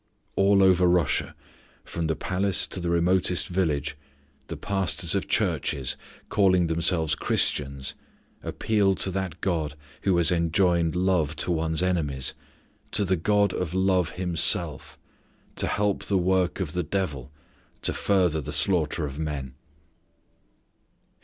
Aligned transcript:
All 0.35 0.63
over 0.63 0.87
Russia, 0.87 1.35
from 1.85 2.07
the 2.07 2.15
Palace 2.15 2.65
to 2.65 2.79
the 2.79 2.89
remotest 2.89 3.47
village, 3.49 3.95
the 4.47 4.57
pastors 4.57 5.13
of 5.13 5.27
churches, 5.27 5.95
calling 6.27 6.65
themselves 6.65 7.13
Christians, 7.13 7.93
appeal 8.41 8.95
to 8.95 9.11
that 9.11 9.39
God 9.41 9.75
who 10.01 10.17
has 10.17 10.31
enjoined 10.31 10.95
love 10.95 11.35
to 11.35 11.51
one's 11.51 11.83
enemies 11.83 12.33
to 12.93 13.05
the 13.05 13.15
God 13.15 13.53
of 13.53 13.75
Love 13.75 14.13
Himself 14.13 14.97
to 15.57 15.67
help 15.67 16.03
the 16.05 16.17
work 16.17 16.59
of 16.59 16.73
the 16.73 16.81
devil 16.81 17.31
to 17.83 17.93
further 17.93 18.41
the 18.41 18.51
slaughter 18.51 19.05
of 19.05 19.19
men. 19.19 19.53